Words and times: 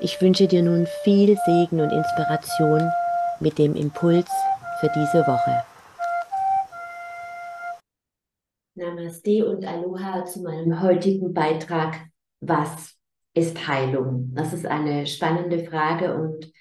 Ich 0.00 0.22
wünsche 0.22 0.46
dir 0.46 0.62
nun 0.62 0.86
viel 1.02 1.36
Segen 1.44 1.80
und 1.80 1.90
Inspiration 1.90 2.88
mit 3.40 3.58
dem 3.58 3.74
Impuls 3.74 4.30
für 4.78 4.88
diese 4.94 5.26
Woche. 5.26 5.64
Namaste 8.76 9.44
und 9.44 9.66
Aloha 9.66 10.24
zu 10.24 10.42
meinem 10.42 10.80
heutigen 10.80 11.34
Beitrag. 11.34 11.96
Was 12.40 12.94
ist 13.34 13.66
Heilung? 13.66 14.30
Das 14.34 14.52
ist 14.52 14.66
eine 14.66 15.04
spannende 15.08 15.64
Frage 15.64 16.14
und 16.14 16.52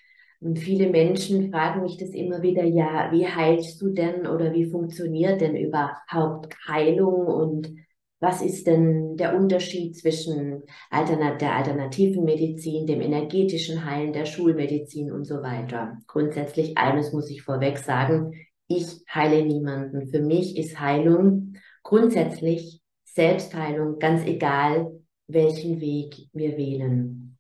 viele 0.58 0.90
Menschen 0.90 1.52
fragen 1.52 1.84
mich 1.84 1.98
das 1.98 2.10
immer 2.10 2.42
wieder, 2.42 2.64
ja, 2.64 3.12
wie 3.12 3.28
heilst 3.28 3.80
du 3.80 3.90
denn 3.90 4.26
oder 4.26 4.52
wie 4.52 4.66
funktioniert 4.66 5.42
denn 5.42 5.56
überhaupt 5.56 6.56
Heilung 6.68 7.28
und 7.28 7.72
was 8.20 8.42
ist 8.42 8.66
denn 8.66 9.16
der 9.16 9.36
Unterschied 9.36 9.96
zwischen 9.96 10.64
Alternat 10.90 11.42
der 11.42 11.56
alternativen 11.56 12.24
Medizin, 12.24 12.88
dem 12.88 13.02
energetischen 13.02 13.86
Heilen, 13.86 14.14
der 14.14 14.26
Schulmedizin 14.26 15.12
und 15.12 15.26
so 15.26 15.44
weiter? 15.44 15.98
Grundsätzlich 16.08 16.78
eines 16.78 17.14
muss 17.14 17.30
ich 17.30 17.44
vorweg 17.44 17.78
sagen, 17.78 18.34
ich 18.68 19.04
heile 19.14 19.46
niemanden. 19.46 20.08
Für 20.08 20.22
mich 20.22 20.58
ist 20.58 20.80
Heilung 20.80 21.54
grundsätzlich 21.84 22.82
Selbstheilung, 23.06 24.00
ganz 24.00 24.26
egal, 24.26 24.92
welchen 25.28 25.80
Weg 25.80 26.28
wir 26.34 26.58
wählen. 26.58 27.38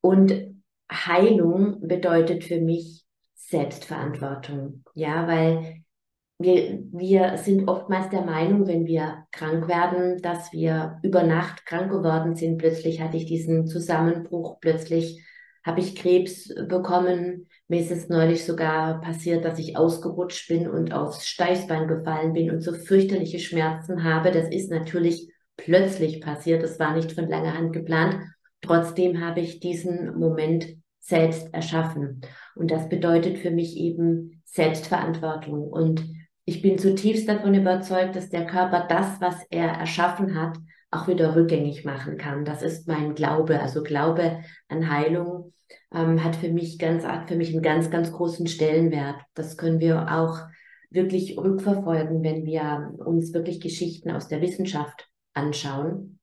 Und 0.00 0.54
Heilung 0.90 1.80
bedeutet 1.80 2.44
für 2.44 2.60
mich 2.60 3.04
Selbstverantwortung. 3.34 4.84
Ja, 4.94 5.26
weil 5.26 5.82
wir, 6.38 6.84
wir 6.92 7.36
sind 7.36 7.68
oftmals 7.68 8.10
der 8.10 8.22
Meinung, 8.22 8.68
wenn 8.68 8.86
wir 8.86 9.26
krank 9.32 9.66
werden, 9.66 10.22
dass 10.22 10.52
wir 10.52 10.98
über 11.02 11.24
Nacht 11.24 11.66
krank 11.66 11.90
geworden 11.90 12.36
sind. 12.36 12.58
Plötzlich 12.58 13.00
hatte 13.00 13.16
ich 13.16 13.26
diesen 13.26 13.66
Zusammenbruch, 13.66 14.60
plötzlich 14.60 15.24
habe 15.64 15.80
ich 15.80 15.96
Krebs 15.96 16.54
bekommen. 16.68 17.48
Mir 17.66 17.80
ist 17.80 17.90
es 17.90 18.08
neulich 18.08 18.44
sogar 18.44 19.00
passiert, 19.00 19.44
dass 19.44 19.58
ich 19.58 19.76
ausgerutscht 19.76 20.48
bin 20.48 20.68
und 20.68 20.92
aufs 20.92 21.26
Steißbein 21.26 21.88
gefallen 21.88 22.32
bin 22.32 22.50
und 22.50 22.60
so 22.60 22.72
fürchterliche 22.72 23.40
Schmerzen 23.40 24.04
habe. 24.04 24.30
Das 24.30 24.48
ist 24.48 24.70
natürlich 24.70 25.32
plötzlich 25.56 26.20
passiert. 26.20 26.62
Das 26.62 26.78
war 26.78 26.94
nicht 26.94 27.12
von 27.12 27.28
langer 27.28 27.58
Hand 27.58 27.72
geplant. 27.72 28.16
Trotzdem 28.60 29.20
habe 29.20 29.40
ich 29.40 29.58
diesen 29.58 30.16
Moment 30.18 30.76
selbst 31.00 31.52
erschaffen. 31.52 32.20
Und 32.54 32.70
das 32.70 32.88
bedeutet 32.88 33.38
für 33.38 33.50
mich 33.50 33.76
eben 33.76 34.42
Selbstverantwortung. 34.44 35.64
Und 35.68 36.17
ich 36.48 36.62
bin 36.62 36.78
zutiefst 36.78 37.28
davon 37.28 37.52
überzeugt, 37.52 38.16
dass 38.16 38.30
der 38.30 38.46
Körper 38.46 38.86
das, 38.88 39.20
was 39.20 39.36
er 39.50 39.68
erschaffen 39.68 40.34
hat, 40.34 40.56
auch 40.90 41.06
wieder 41.06 41.36
rückgängig 41.36 41.84
machen 41.84 42.16
kann. 42.16 42.46
Das 42.46 42.62
ist 42.62 42.88
mein 42.88 43.14
Glaube. 43.14 43.60
Also 43.60 43.82
Glaube 43.82 44.42
an 44.66 44.90
Heilung 44.90 45.52
ähm, 45.92 46.24
hat 46.24 46.36
für 46.36 46.48
mich 46.48 46.78
ganz, 46.78 47.04
hat 47.04 47.28
für 47.28 47.36
mich 47.36 47.52
einen 47.52 47.60
ganz, 47.60 47.90
ganz 47.90 48.10
großen 48.10 48.46
Stellenwert. 48.46 49.16
Das 49.34 49.58
können 49.58 49.78
wir 49.78 50.10
auch 50.10 50.38
wirklich 50.88 51.36
rückverfolgen, 51.36 52.22
wenn 52.22 52.46
wir 52.46 52.94
uns 52.96 53.34
wirklich 53.34 53.60
Geschichten 53.60 54.10
aus 54.10 54.28
der 54.28 54.40
Wissenschaft 54.40 55.06
anschauen. 55.34 56.18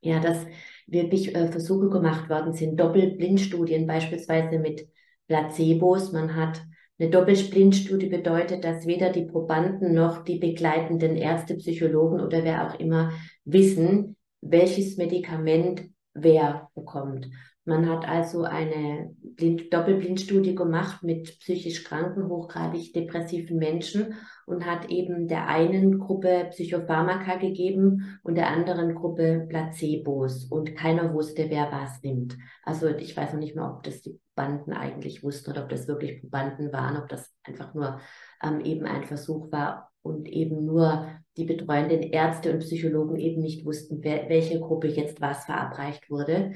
Ja, 0.00 0.20
dass 0.20 0.46
wirklich 0.86 1.34
äh, 1.34 1.48
Versuche 1.48 1.88
gemacht 1.88 2.30
worden 2.30 2.52
sind, 2.52 2.78
Doppelblindstudien 2.78 3.88
beispielsweise 3.88 4.60
mit 4.60 4.86
Placebos. 5.26 6.12
Man 6.12 6.36
hat 6.36 6.62
eine 6.98 7.10
Doppelblindstudie 7.10 8.08
bedeutet, 8.08 8.64
dass 8.64 8.86
weder 8.86 9.10
die 9.10 9.26
Probanden 9.26 9.92
noch 9.94 10.24
die 10.24 10.38
begleitenden 10.38 11.16
Ärzte, 11.16 11.56
Psychologen 11.56 12.20
oder 12.20 12.42
wer 12.42 12.66
auch 12.66 12.80
immer 12.80 13.12
wissen, 13.44 14.16
welches 14.40 14.96
Medikament 14.96 15.84
wer 16.14 16.70
bekommt. 16.74 17.28
Man 17.66 17.90
hat 17.90 18.08
also 18.08 18.44
eine 18.44 19.14
Blind 19.20 19.74
Doppelblindstudie 19.74 20.54
gemacht 20.54 21.02
mit 21.02 21.40
psychisch 21.40 21.82
kranken, 21.82 22.28
hochgradig 22.28 22.92
depressiven 22.92 23.58
Menschen 23.58 24.14
und 24.46 24.64
hat 24.64 24.88
eben 24.88 25.26
der 25.26 25.48
einen 25.48 25.98
Gruppe 25.98 26.46
Psychopharmaka 26.50 27.36
gegeben 27.38 28.20
und 28.22 28.36
der 28.36 28.50
anderen 28.50 28.94
Gruppe 28.94 29.46
Placebos 29.48 30.44
und 30.44 30.76
keiner 30.76 31.12
wusste, 31.12 31.46
wer 31.50 31.72
was 31.72 32.00
nimmt. 32.04 32.38
Also 32.62 32.86
ich 32.86 33.16
weiß 33.16 33.32
noch 33.32 33.40
nicht 33.40 33.56
mal, 33.56 33.74
ob 33.74 33.82
das 33.82 34.00
die 34.00 34.20
Banden 34.36 34.72
eigentlich 34.72 35.24
wussten 35.24 35.50
oder 35.50 35.64
ob 35.64 35.68
das 35.68 35.88
wirklich 35.88 36.20
Probanden 36.20 36.72
waren, 36.72 36.96
ob 36.96 37.08
das 37.08 37.34
einfach 37.42 37.74
nur 37.74 37.98
ähm, 38.44 38.60
eben 38.60 38.86
ein 38.86 39.02
Versuch 39.02 39.50
war 39.50 39.90
und 40.02 40.28
eben 40.28 40.64
nur 40.64 41.08
die 41.36 41.44
betreuenden 41.44 42.02
Ärzte 42.02 42.52
und 42.52 42.60
Psychologen 42.60 43.16
eben 43.16 43.42
nicht 43.42 43.66
wussten, 43.66 43.98
wer, 44.02 44.28
welche 44.28 44.60
Gruppe 44.60 44.86
jetzt 44.86 45.20
was 45.20 45.44
verabreicht 45.46 46.08
wurde. 46.10 46.52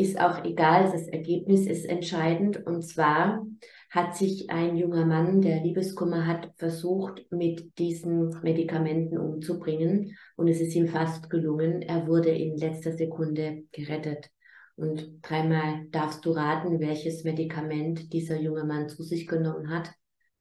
Ist 0.00 0.18
auch 0.18 0.46
egal, 0.46 0.90
das 0.90 1.08
Ergebnis 1.08 1.66
ist 1.66 1.84
entscheidend. 1.84 2.66
Und 2.66 2.80
zwar 2.80 3.46
hat 3.90 4.16
sich 4.16 4.48
ein 4.48 4.78
junger 4.78 5.04
Mann, 5.04 5.42
der 5.42 5.62
Liebeskummer 5.62 6.26
hat, 6.26 6.54
versucht, 6.56 7.30
mit 7.30 7.78
diesen 7.78 8.34
Medikamenten 8.40 9.18
umzubringen. 9.18 10.16
Und 10.36 10.48
es 10.48 10.58
ist 10.62 10.74
ihm 10.74 10.88
fast 10.88 11.28
gelungen. 11.28 11.82
Er 11.82 12.06
wurde 12.06 12.30
in 12.30 12.56
letzter 12.56 12.92
Sekunde 12.92 13.64
gerettet. 13.72 14.30
Und 14.74 15.18
dreimal 15.20 15.86
darfst 15.90 16.24
du 16.24 16.30
raten, 16.30 16.80
welches 16.80 17.24
Medikament 17.24 18.10
dieser 18.14 18.40
junge 18.40 18.64
Mann 18.64 18.88
zu 18.88 19.02
sich 19.02 19.26
genommen 19.26 19.68
hat. 19.68 19.92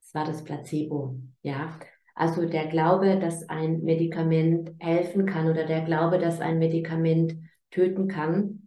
Es 0.01 0.13
war 0.13 0.23
das 0.23 0.45
Placebo. 0.45 1.17
Ja, 1.41 1.77
also 2.15 2.45
der 2.45 2.67
Glaube, 2.67 3.19
dass 3.19 3.49
ein 3.49 3.81
Medikament 3.81 4.71
helfen 4.79 5.25
kann 5.25 5.49
oder 5.49 5.65
der 5.65 5.81
Glaube, 5.81 6.17
dass 6.17 6.39
ein 6.39 6.59
Medikament 6.59 7.35
töten 7.71 8.07
kann. 8.07 8.58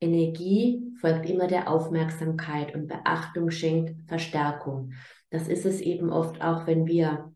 Energie 0.00 0.92
folgt 1.00 1.28
immer 1.28 1.46
der 1.46 1.70
Aufmerksamkeit 1.70 2.74
und 2.74 2.86
Beachtung 2.88 3.50
schenkt 3.50 4.08
Verstärkung. 4.08 4.92
Das 5.30 5.48
ist 5.48 5.64
es 5.64 5.80
eben 5.80 6.10
oft 6.10 6.42
auch, 6.42 6.66
wenn 6.66 6.86
wir 6.86 7.32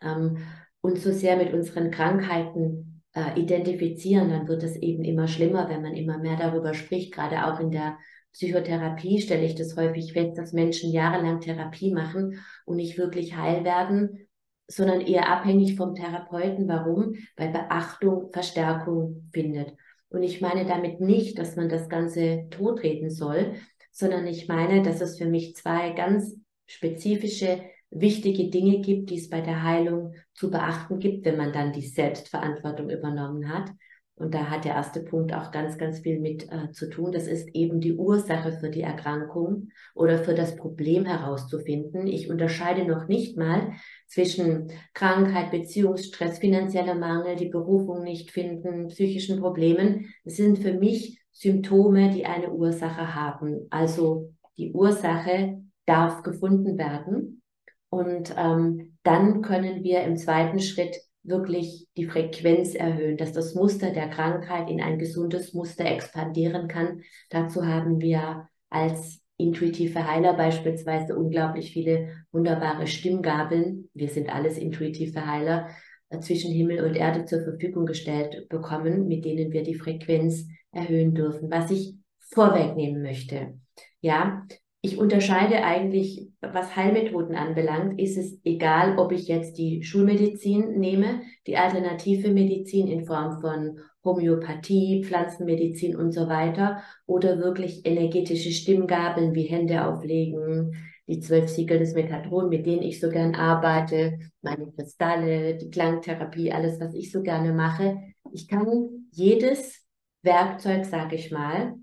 ähm, 0.00 0.38
uns 0.80 1.02
so 1.02 1.12
sehr 1.12 1.36
mit 1.36 1.52
unseren 1.52 1.90
Krankheiten 1.90 3.02
äh, 3.14 3.40
identifizieren, 3.40 4.30
dann 4.30 4.48
wird 4.48 4.62
es 4.62 4.76
eben 4.76 5.04
immer 5.04 5.28
schlimmer, 5.28 5.68
wenn 5.68 5.82
man 5.82 5.94
immer 5.94 6.18
mehr 6.18 6.36
darüber 6.36 6.74
spricht. 6.74 7.12
Gerade 7.12 7.46
auch 7.46 7.60
in 7.60 7.70
der 7.70 7.98
Psychotherapie 8.32 9.20
stelle 9.20 9.44
ich 9.44 9.54
das 9.54 9.76
häufig 9.76 10.12
fest, 10.12 10.38
dass 10.38 10.52
Menschen 10.52 10.92
jahrelang 10.92 11.40
Therapie 11.40 11.92
machen 11.92 12.38
und 12.64 12.76
nicht 12.76 12.98
wirklich 12.98 13.36
heil 13.36 13.64
werden, 13.64 14.28
sondern 14.66 15.00
eher 15.00 15.28
abhängig 15.28 15.76
vom 15.76 15.94
Therapeuten. 15.94 16.68
Warum? 16.68 17.14
Weil 17.36 17.50
Beachtung 17.50 18.30
Verstärkung 18.32 19.28
findet. 19.32 19.74
Und 20.10 20.22
ich 20.22 20.40
meine 20.40 20.64
damit 20.64 21.00
nicht, 21.00 21.38
dass 21.38 21.56
man 21.56 21.68
das 21.68 21.88
Ganze 21.88 22.46
totreden 22.50 23.10
soll, 23.10 23.54
sondern 23.90 24.26
ich 24.26 24.48
meine, 24.48 24.82
dass 24.82 25.00
es 25.00 25.18
für 25.18 25.26
mich 25.26 25.56
zwei 25.56 25.90
ganz 25.90 26.36
spezifische, 26.66 27.60
wichtige 27.90 28.50
Dinge 28.50 28.80
gibt, 28.80 29.10
die 29.10 29.16
es 29.16 29.28
bei 29.28 29.40
der 29.40 29.62
Heilung 29.62 30.14
zu 30.34 30.50
beachten 30.50 30.98
gibt, 30.98 31.24
wenn 31.24 31.36
man 31.36 31.52
dann 31.52 31.72
die 31.72 31.86
Selbstverantwortung 31.86 32.90
übernommen 32.90 33.52
hat. 33.52 33.70
Und 34.18 34.34
da 34.34 34.50
hat 34.50 34.64
der 34.64 34.74
erste 34.74 35.00
Punkt 35.00 35.32
auch 35.32 35.52
ganz, 35.52 35.78
ganz 35.78 36.00
viel 36.00 36.18
mit 36.18 36.50
äh, 36.50 36.72
zu 36.72 36.90
tun. 36.90 37.12
Das 37.12 37.28
ist 37.28 37.54
eben 37.54 37.80
die 37.80 37.94
Ursache 37.94 38.52
für 38.52 38.68
die 38.68 38.82
Erkrankung 38.82 39.68
oder 39.94 40.18
für 40.18 40.34
das 40.34 40.56
Problem 40.56 41.04
herauszufinden. 41.04 42.08
Ich 42.08 42.28
unterscheide 42.28 42.84
noch 42.84 43.06
nicht 43.06 43.36
mal 43.36 43.72
zwischen 44.08 44.72
Krankheit, 44.92 45.52
Beziehungsstress, 45.52 46.38
finanzieller 46.38 46.96
Mangel, 46.96 47.36
die 47.36 47.48
Berufung 47.48 48.02
nicht 48.02 48.32
finden, 48.32 48.88
psychischen 48.88 49.38
Problemen. 49.38 50.12
Das 50.24 50.34
sind 50.34 50.58
für 50.58 50.72
mich 50.72 51.22
Symptome, 51.30 52.10
die 52.10 52.26
eine 52.26 52.50
Ursache 52.50 53.14
haben. 53.14 53.68
Also 53.70 54.32
die 54.56 54.72
Ursache 54.72 55.62
darf 55.86 56.24
gefunden 56.24 56.76
werden. 56.76 57.42
Und 57.88 58.34
ähm, 58.36 58.98
dann 59.04 59.42
können 59.42 59.84
wir 59.84 60.02
im 60.02 60.16
zweiten 60.16 60.58
Schritt 60.58 60.96
wirklich 61.22 61.86
die 61.96 62.06
Frequenz 62.06 62.74
erhöhen, 62.74 63.16
dass 63.16 63.32
das 63.32 63.54
Muster 63.54 63.90
der 63.90 64.08
Krankheit 64.08 64.70
in 64.70 64.80
ein 64.80 64.98
gesundes 64.98 65.52
Muster 65.52 65.84
expandieren 65.84 66.68
kann. 66.68 67.02
Dazu 67.30 67.66
haben 67.66 68.00
wir 68.00 68.48
als 68.70 69.20
intuitive 69.36 70.06
Heiler 70.06 70.34
beispielsweise 70.34 71.16
unglaublich 71.16 71.72
viele 71.72 72.24
wunderbare 72.32 72.86
Stimmgabeln. 72.86 73.88
Wir 73.94 74.08
sind 74.08 74.34
alles 74.34 74.58
intuitive 74.58 75.26
Heiler 75.26 75.68
äh, 76.10 76.18
zwischen 76.20 76.52
Himmel 76.52 76.84
und 76.84 76.96
Erde 76.96 77.24
zur 77.24 77.42
Verfügung 77.42 77.86
gestellt 77.86 78.48
bekommen, 78.48 79.06
mit 79.06 79.24
denen 79.24 79.52
wir 79.52 79.62
die 79.62 79.76
Frequenz 79.76 80.46
erhöhen 80.72 81.14
dürfen. 81.14 81.50
Was 81.50 81.70
ich 81.70 81.94
vorwegnehmen 82.18 83.02
möchte. 83.02 83.58
Ja, 84.00 84.44
ich 84.80 84.96
unterscheide 84.96 85.64
eigentlich, 85.64 86.28
was 86.40 86.76
Heilmethoden 86.76 87.34
anbelangt, 87.34 88.00
ist 88.00 88.16
es 88.16 88.38
egal, 88.44 88.98
ob 88.98 89.10
ich 89.10 89.26
jetzt 89.26 89.58
die 89.58 89.82
Schulmedizin 89.82 90.78
nehme, 90.78 91.22
die 91.46 91.56
alternative 91.56 92.30
Medizin 92.30 92.86
in 92.86 93.04
Form 93.04 93.40
von 93.40 93.80
Homöopathie, 94.04 95.02
Pflanzenmedizin 95.04 95.96
und 95.96 96.12
so 96.12 96.28
weiter 96.28 96.80
oder 97.06 97.38
wirklich 97.38 97.84
energetische 97.84 98.52
Stimmgabeln 98.52 99.34
wie 99.34 99.42
Hände 99.42 99.84
auflegen, 99.84 100.76
die 101.08 101.18
zwölf 101.20 101.48
Siegel 101.48 101.80
des 101.80 101.94
Metatron, 101.94 102.48
mit 102.48 102.64
denen 102.64 102.82
ich 102.82 103.00
so 103.00 103.08
gern 103.08 103.34
arbeite, 103.34 104.18
meine 104.42 104.70
Kristalle, 104.70 105.56
die 105.56 105.70
Klangtherapie, 105.70 106.52
alles, 106.52 106.78
was 106.80 106.94
ich 106.94 107.10
so 107.10 107.22
gerne 107.22 107.52
mache. 107.52 107.98
Ich 108.32 108.46
kann 108.46 109.08
jedes 109.10 109.84
Werkzeug, 110.22 110.84
sage 110.84 111.16
ich 111.16 111.32
mal, 111.32 111.74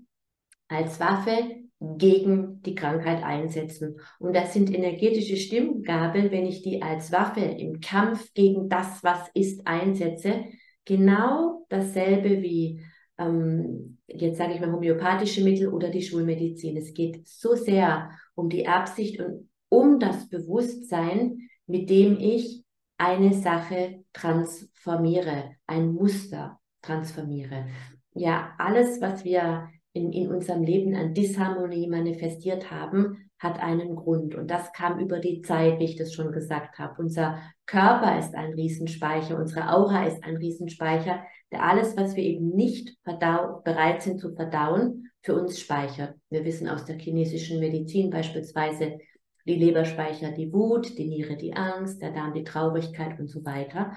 als 0.68 0.98
Waffe 0.98 1.65
gegen 1.80 2.62
die 2.62 2.74
Krankheit 2.74 3.22
einsetzen. 3.22 4.00
Und 4.18 4.34
das 4.34 4.52
sind 4.52 4.74
energetische 4.74 5.36
Stimmgabeln, 5.36 6.30
wenn 6.30 6.46
ich 6.46 6.62
die 6.62 6.82
als 6.82 7.12
Waffe 7.12 7.40
im 7.40 7.80
Kampf 7.80 8.32
gegen 8.32 8.68
das, 8.68 9.04
was 9.04 9.28
ist, 9.34 9.66
einsetze, 9.66 10.44
genau 10.84 11.66
dasselbe 11.68 12.42
wie 12.42 12.82
ähm, 13.18 13.98
jetzt 14.06 14.38
sage 14.38 14.54
ich 14.54 14.60
mal 14.60 14.72
homöopathische 14.72 15.42
Mittel 15.42 15.68
oder 15.68 15.90
die 15.90 16.02
Schulmedizin. 16.02 16.76
Es 16.76 16.94
geht 16.94 17.26
so 17.26 17.54
sehr 17.54 18.10
um 18.34 18.48
die 18.48 18.66
Absicht 18.66 19.20
und 19.20 19.48
um 19.68 19.98
das 19.98 20.28
Bewusstsein, 20.28 21.48
mit 21.66 21.90
dem 21.90 22.18
ich 22.18 22.64
eine 22.98 23.34
Sache 23.34 24.04
transformiere, 24.12 25.50
ein 25.66 25.92
Muster 25.92 26.60
transformiere. 26.82 27.66
Ja, 28.14 28.54
alles, 28.58 29.00
was 29.00 29.24
wir 29.24 29.68
in, 29.96 30.12
in 30.12 30.28
unserem 30.28 30.62
Leben 30.62 30.94
an 30.94 31.14
Disharmonie 31.14 31.88
manifestiert 31.88 32.70
haben, 32.70 33.30
hat 33.38 33.60
einen 33.60 33.96
Grund. 33.96 34.34
Und 34.34 34.50
das 34.50 34.72
kam 34.72 34.98
über 34.98 35.18
die 35.18 35.42
Zeit, 35.42 35.78
wie 35.78 35.84
ich 35.84 35.96
das 35.96 36.12
schon 36.12 36.32
gesagt 36.32 36.78
habe. 36.78 37.02
Unser 37.02 37.40
Körper 37.66 38.18
ist 38.18 38.34
ein 38.34 38.52
Riesenspeicher, 38.52 39.38
unsere 39.38 39.72
Aura 39.72 40.06
ist 40.06 40.22
ein 40.22 40.36
Riesenspeicher, 40.36 41.22
der 41.50 41.64
alles, 41.64 41.96
was 41.96 42.16
wir 42.16 42.24
eben 42.24 42.50
nicht 42.50 42.96
bereit 43.04 44.02
sind 44.02 44.20
zu 44.20 44.34
verdauen, 44.34 45.10
für 45.22 45.34
uns 45.34 45.58
speichert. 45.58 46.14
Wir 46.30 46.44
wissen 46.44 46.68
aus 46.68 46.84
der 46.84 46.98
chinesischen 46.98 47.58
Medizin 47.58 48.10
beispielsweise, 48.10 48.98
die 49.46 49.54
Leber 49.54 49.84
speichert 49.84 50.36
die 50.36 50.52
Wut, 50.52 50.98
die 50.98 51.06
Niere 51.06 51.36
die 51.36 51.54
Angst, 51.54 52.02
der 52.02 52.10
Darm 52.10 52.34
die 52.34 52.42
Traurigkeit 52.42 53.18
und 53.20 53.28
so 53.28 53.44
weiter. 53.44 53.92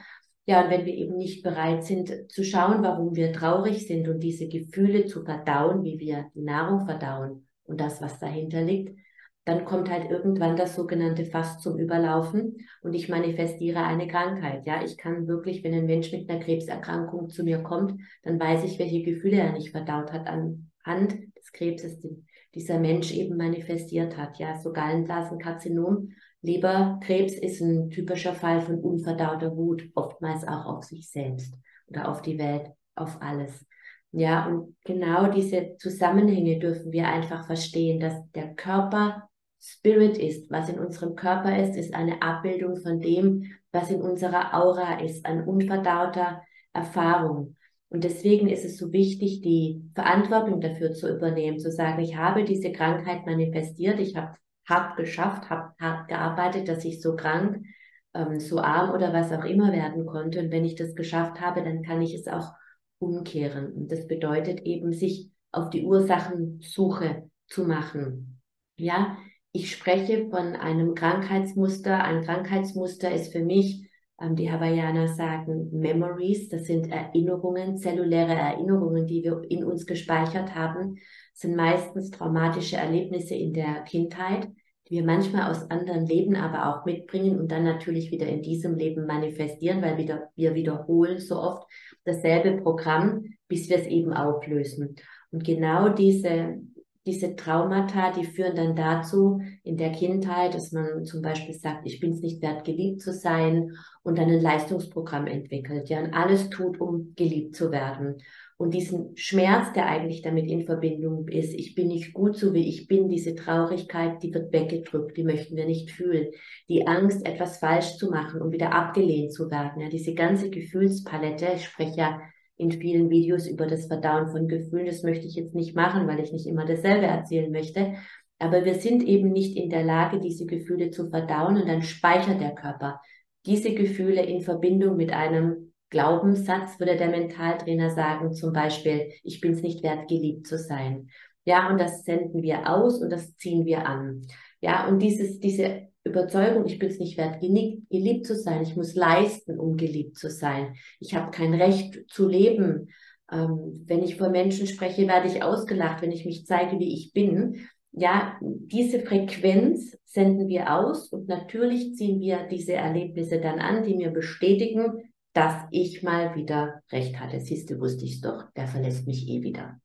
Ja, 0.49 0.63
und 0.63 0.71
wenn 0.71 0.87
wir 0.87 0.95
eben 0.95 1.15
nicht 1.15 1.43
bereit 1.43 1.83
sind 1.83 2.11
zu 2.31 2.43
schauen, 2.43 2.81
warum 2.81 3.15
wir 3.15 3.31
traurig 3.31 3.85
sind 3.85 4.07
und 4.07 4.19
diese 4.19 4.47
Gefühle 4.47 5.05
zu 5.05 5.23
verdauen, 5.23 5.83
wie 5.83 5.99
wir 5.99 6.31
die 6.33 6.41
Nahrung 6.41 6.87
verdauen 6.87 7.47
und 7.65 7.79
das, 7.79 8.01
was 8.01 8.17
dahinter 8.17 8.63
liegt, 8.63 8.97
dann 9.45 9.63
kommt 9.63 9.91
halt 9.91 10.09
irgendwann 10.09 10.57
das 10.57 10.75
sogenannte 10.75 11.25
Fass 11.25 11.59
zum 11.59 11.77
Überlaufen 11.77 12.65
und 12.81 12.95
ich 12.95 13.09
manifestiere 13.09 13.83
eine 13.83 14.07
Krankheit. 14.07 14.65
Ja, 14.65 14.83
ich 14.83 14.97
kann 14.97 15.27
wirklich, 15.27 15.63
wenn 15.63 15.75
ein 15.75 15.85
Mensch 15.85 16.11
mit 16.11 16.27
einer 16.27 16.43
Krebserkrankung 16.43 17.29
zu 17.29 17.43
mir 17.43 17.61
kommt, 17.61 18.01
dann 18.23 18.39
weiß 18.39 18.63
ich, 18.63 18.79
welche 18.79 19.03
Gefühle 19.03 19.37
er 19.37 19.51
nicht 19.51 19.69
verdaut 19.69 20.11
hat 20.11 20.25
anhand 20.25 21.13
des 21.37 21.51
Krebses, 21.51 21.99
den 21.99 22.25
dieser 22.55 22.79
Mensch 22.79 23.11
eben 23.11 23.37
manifestiert 23.37 24.17
hat. 24.17 24.39
Ja, 24.39 24.57
so 24.57 24.71
Gallenblasenkarzinom 24.71 26.09
Leberkrebs 26.41 27.33
ist 27.33 27.61
ein 27.61 27.89
typischer 27.89 28.33
Fall 28.33 28.61
von 28.61 28.79
unverdauter 28.79 29.55
Wut, 29.55 29.89
oftmals 29.95 30.47
auch 30.47 30.65
auf 30.65 30.83
sich 30.83 31.09
selbst 31.09 31.53
oder 31.87 32.09
auf 32.09 32.21
die 32.21 32.37
Welt, 32.37 32.67
auf 32.95 33.21
alles. 33.21 33.65
Ja, 34.11 34.47
und 34.47 34.75
genau 34.85 35.31
diese 35.31 35.75
Zusammenhänge 35.77 36.57
dürfen 36.57 36.91
wir 36.91 37.07
einfach 37.07 37.45
verstehen, 37.45 37.99
dass 37.99 38.15
der 38.31 38.55
Körper 38.55 39.29
Spirit 39.61 40.17
ist. 40.17 40.49
Was 40.49 40.69
in 40.69 40.79
unserem 40.79 41.15
Körper 41.15 41.57
ist, 41.61 41.75
ist 41.75 41.93
eine 41.93 42.21
Abbildung 42.21 42.77
von 42.77 42.99
dem, 42.99 43.43
was 43.71 43.91
in 43.91 44.01
unserer 44.01 44.53
Aura 44.53 44.99
ist, 44.99 45.25
an 45.25 45.43
unverdauter 45.43 46.41
Erfahrung. 46.73 47.55
Und 47.89 48.03
deswegen 48.03 48.49
ist 48.49 48.65
es 48.65 48.77
so 48.77 48.91
wichtig, 48.93 49.41
die 49.41 49.81
Verantwortung 49.95 50.61
dafür 50.61 50.93
zu 50.93 51.09
übernehmen, 51.09 51.59
zu 51.59 51.71
sagen, 51.71 52.01
ich 52.01 52.15
habe 52.15 52.43
diese 52.43 52.71
Krankheit 52.71 53.25
manifestiert, 53.25 53.99
ich 53.99 54.15
habe 54.15 54.35
hart 54.67 54.95
geschafft, 54.95 55.49
habe 55.49 55.73
hart 55.79 56.07
gearbeitet, 56.07 56.67
dass 56.67 56.85
ich 56.85 57.01
so 57.01 57.15
krank, 57.15 57.65
ähm, 58.13 58.39
so 58.39 58.59
arm 58.59 58.91
oder 58.91 59.11
was 59.11 59.31
auch 59.31 59.43
immer 59.43 59.73
werden 59.73 60.05
konnte. 60.05 60.39
Und 60.39 60.51
wenn 60.51 60.65
ich 60.65 60.75
das 60.75 60.93
geschafft 60.93 61.41
habe, 61.41 61.63
dann 61.63 61.81
kann 61.81 62.01
ich 62.01 62.13
es 62.13 62.27
auch 62.27 62.53
umkehren. 62.99 63.73
Und 63.73 63.91
das 63.91 64.07
bedeutet 64.07 64.61
eben, 64.61 64.93
sich 64.93 65.31
auf 65.51 65.71
die 65.71 65.83
Ursachensuche 65.83 67.29
zu 67.47 67.63
machen. 67.65 68.39
Ja, 68.77 69.17
ich 69.51 69.71
spreche 69.71 70.29
von 70.29 70.55
einem 70.55 70.93
Krankheitsmuster. 70.93 72.03
Ein 72.03 72.23
Krankheitsmuster 72.23 73.11
ist 73.11 73.31
für 73.31 73.43
mich, 73.43 73.88
die 74.35 74.51
Hawaiianer 74.51 75.07
sagen 75.07 75.69
Memories, 75.71 76.49
das 76.49 76.65
sind 76.65 76.91
Erinnerungen, 76.91 77.77
zelluläre 77.77 78.33
Erinnerungen, 78.33 79.07
die 79.07 79.23
wir 79.23 79.41
in 79.49 79.63
uns 79.63 79.85
gespeichert 79.85 80.55
haben, 80.55 80.97
sind 81.33 81.55
meistens 81.55 82.11
traumatische 82.11 82.75
Erlebnisse 82.75 83.35
in 83.35 83.53
der 83.53 83.81
Kindheit, 83.83 84.49
die 84.89 84.95
wir 84.95 85.05
manchmal 85.05 85.49
aus 85.49 85.69
anderen 85.69 86.05
Leben 86.05 86.35
aber 86.35 86.67
auch 86.67 86.85
mitbringen 86.85 87.39
und 87.39 87.51
dann 87.51 87.63
natürlich 87.63 88.11
wieder 88.11 88.27
in 88.27 88.41
diesem 88.41 88.75
Leben 88.75 89.05
manifestieren, 89.05 89.81
weil 89.81 89.97
wieder, 89.97 90.29
wir 90.35 90.53
wiederholen 90.55 91.19
so 91.19 91.39
oft 91.39 91.67
dasselbe 92.03 92.61
Programm, 92.61 93.23
bis 93.47 93.69
wir 93.69 93.77
es 93.77 93.87
eben 93.87 94.13
auflösen. 94.13 94.95
Und 95.31 95.43
genau 95.43 95.89
diese, 95.89 96.59
diese 97.05 97.35
Traumata, 97.35 98.11
die 98.11 98.25
führen 98.25 98.55
dann 98.55 98.75
dazu 98.75 99.41
in 99.63 99.77
der 99.77 99.91
Kindheit, 99.91 100.53
dass 100.53 100.71
man 100.71 101.05
zum 101.05 101.21
Beispiel 101.21 101.53
sagt, 101.53 101.85
ich 101.85 101.99
bin 101.99 102.11
es 102.11 102.21
nicht 102.21 102.41
wert, 102.41 102.65
geliebt 102.65 103.01
zu 103.01 103.13
sein 103.13 103.71
und 104.03 104.17
dann 104.17 104.29
ein 104.29 104.41
Leistungsprogramm 104.41 105.27
entwickelt, 105.27 105.89
ja, 105.89 105.99
und 105.99 106.13
alles 106.13 106.49
tut, 106.49 106.79
um 106.79 107.13
geliebt 107.15 107.55
zu 107.55 107.71
werden 107.71 108.17
und 108.59 108.73
diesen 108.73 109.15
Schmerz, 109.15 109.71
der 109.71 109.85
eigentlich 109.85 110.21
damit 110.21 110.51
in 110.51 110.65
Verbindung 110.65 111.29
ist, 111.29 111.53
ich 111.53 111.75
bin 111.75 111.87
nicht 111.87 112.11
gut 112.13 112.35
so 112.35 112.53
wie 112.53 112.67
ich 112.67 112.87
bin, 112.87 113.07
diese 113.07 113.33
Traurigkeit, 113.33 114.21
die 114.21 114.33
wird 114.33 114.51
weggedrückt, 114.51 115.15
die 115.15 115.23
möchten 115.23 115.55
wir 115.55 115.65
nicht 115.65 115.91
fühlen. 115.91 116.27
Die 116.67 116.85
Angst, 116.85 117.25
etwas 117.25 117.59
falsch 117.59 117.95
zu 117.95 118.09
machen 118.09 118.41
und 118.41 118.51
wieder 118.51 118.73
abgelehnt 118.73 119.31
zu 119.31 119.49
werden, 119.49 119.81
ja, 119.81 119.87
diese 119.87 120.13
ganze 120.13 120.49
Gefühlspalette, 120.49 121.47
ich 121.55 121.63
spreche 121.63 121.97
ja 121.97 122.21
in 122.59 122.71
vielen 122.71 123.09
Videos 123.09 123.47
über 123.47 123.65
das 123.65 123.87
Verdauen 123.87 124.29
von 124.29 124.47
Gefühlen, 124.47 124.85
das 124.85 125.01
möchte 125.01 125.25
ich 125.25 125.33
jetzt 125.33 125.55
nicht 125.55 125.75
machen, 125.75 126.07
weil 126.07 126.19
ich 126.19 126.31
nicht 126.31 126.45
immer 126.45 126.65
dasselbe 126.65 127.07
erzählen 127.07 127.51
möchte, 127.51 127.95
aber 128.37 128.63
wir 128.65 128.75
sind 128.75 129.01
eben 129.03 129.31
nicht 129.31 129.57
in 129.57 129.71
der 129.71 129.83
Lage, 129.83 130.19
diese 130.19 130.45
Gefühle 130.45 130.91
zu 130.91 131.09
verdauen 131.09 131.57
und 131.57 131.67
dann 131.67 131.81
speichert 131.81 132.39
der 132.39 132.53
Körper 132.53 133.01
diese 133.45 133.73
Gefühle 133.73 134.23
in 134.23 134.41
Verbindung 134.41 134.97
mit 134.97 135.11
einem 135.11 135.73
Glaubenssatz 135.89 136.79
würde 136.79 136.97
der 136.97 137.09
Mentaltrainer 137.09 137.89
sagen, 137.89 138.33
zum 138.33 138.53
Beispiel, 138.53 139.11
ich 139.23 139.41
bin 139.41 139.53
es 139.53 139.63
nicht 139.63 139.83
wert, 139.83 140.07
geliebt 140.07 140.45
zu 140.45 140.57
sein. 140.57 141.09
Ja, 141.45 141.69
und 141.71 141.79
das 141.79 142.03
senden 142.03 142.43
wir 142.43 142.69
aus 142.69 143.01
und 143.01 143.09
das 143.09 143.35
ziehen 143.37 143.65
wir 143.65 143.87
an. 143.87 144.21
Ja, 144.61 144.87
und 144.87 144.99
dieses, 144.99 145.39
diese 145.39 145.88
Überzeugung, 146.03 146.65
ich 146.65 146.79
bin 146.79 146.89
es 146.89 146.99
nicht 146.99 147.17
wert, 147.17 147.41
geliebt 147.41 148.25
zu 148.25 148.35
sein, 148.35 148.61
ich 148.61 148.75
muss 148.75 148.95
leisten, 148.95 149.59
um 149.59 149.77
geliebt 149.77 150.17
zu 150.17 150.29
sein. 150.29 150.75
Ich 150.99 151.13
habe 151.13 151.31
kein 151.31 151.53
Recht 151.53 152.09
zu 152.09 152.27
leben. 152.27 152.89
Ähm, 153.31 153.83
wenn 153.85 154.03
ich 154.03 154.17
vor 154.17 154.29
Menschen 154.29 154.65
spreche, 154.67 155.07
werde 155.07 155.27
ich 155.27 155.43
ausgelacht, 155.43 156.01
wenn 156.01 156.11
ich 156.11 156.25
mich 156.25 156.45
zeige, 156.45 156.79
wie 156.79 156.93
ich 156.93 157.13
bin. 157.13 157.67
Ja, 157.91 158.37
diese 158.41 158.99
Frequenz 159.01 159.97
senden 160.05 160.47
wir 160.47 160.73
aus 160.73 161.11
und 161.11 161.27
natürlich 161.27 161.95
ziehen 161.95 162.19
wir 162.19 162.47
diese 162.47 162.73
Erlebnisse 162.73 163.39
dann 163.39 163.59
an, 163.59 163.83
die 163.83 163.95
mir 163.95 164.11
bestätigen, 164.11 165.11
dass 165.33 165.63
ich 165.71 166.01
mal 166.01 166.35
wieder 166.35 166.81
recht 166.91 167.19
hatte. 167.19 167.39
Siehst 167.39 167.69
du, 167.69 167.79
wusste 167.79 168.05
ich 168.05 168.15
es 168.15 168.21
doch, 168.21 168.51
der 168.55 168.67
verlässt 168.67 169.07
mich 169.07 169.27
eh 169.27 169.41
wieder. 169.41 169.79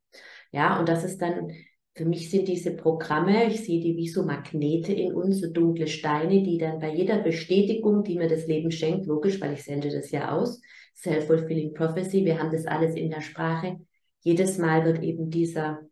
Ja, 0.53 0.79
und 0.79 0.89
das 0.89 1.05
ist 1.05 1.21
dann, 1.21 1.51
für 1.95 2.05
mich 2.05 2.31
sind 2.31 2.49
diese 2.49 2.73
Programme, 2.73 3.47
ich 3.47 3.65
sehe 3.65 3.81
die 3.81 3.97
wie 3.97 4.09
so 4.09 4.25
Magnete 4.25 4.93
in 4.93 5.15
uns, 5.15 5.41
so 5.41 5.51
dunkle 5.51 5.87
Steine, 5.87 6.43
die 6.43 6.59
dann 6.59 6.81
bei 6.81 6.93
jeder 6.93 7.19
Bestätigung, 7.19 8.03
die 8.03 8.19
mir 8.19 8.29
das 8.29 8.47
Leben 8.47 8.73
schenkt, 8.73 9.07
logisch, 9.07 9.41
weil 9.41 9.53
ich 9.55 9.63
sende 9.63 9.91
das 9.91 10.11
ja 10.11 10.33
aus, 10.33 10.61
Self-Fulfilling 10.97 11.73
Prophecy, 11.73 12.25
wir 12.25 12.41
haben 12.41 12.51
das 12.51 12.67
alles 12.67 12.97
in 12.97 13.11
der 13.11 13.21
Sprache, 13.21 13.79
jedes 14.21 14.59
Mal 14.59 14.85
wird 14.85 15.03
eben 15.03 15.31
dieser, 15.31 15.83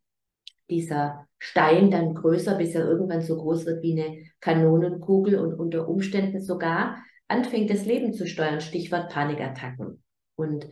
dieser 0.68 1.28
Stein 1.38 1.90
dann 1.90 2.14
größer, 2.14 2.56
bis 2.56 2.74
er 2.74 2.88
irgendwann 2.88 3.20
so 3.20 3.36
groß 3.36 3.66
wird 3.66 3.82
wie 3.82 4.00
eine 4.00 4.18
Kanonenkugel 4.40 5.38
und 5.38 5.54
unter 5.54 5.88
Umständen 5.88 6.40
sogar 6.40 6.96
anfängt, 7.28 7.70
das 7.70 7.84
Leben 7.84 8.12
zu 8.12 8.26
steuern, 8.26 8.60
Stichwort 8.60 9.10
Panikattacken. 9.10 10.02
Und 10.34 10.66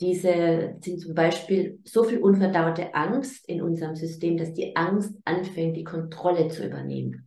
diese 0.00 0.76
sind 0.80 1.00
zum 1.00 1.14
Beispiel 1.14 1.80
so 1.84 2.04
viel 2.04 2.18
unverdaute 2.18 2.94
Angst 2.94 3.48
in 3.48 3.62
unserem 3.62 3.96
System, 3.96 4.36
dass 4.36 4.52
die 4.52 4.74
Angst 4.76 5.14
anfängt, 5.24 5.76
die 5.76 5.84
Kontrolle 5.84 6.48
zu 6.48 6.66
übernehmen. 6.66 7.26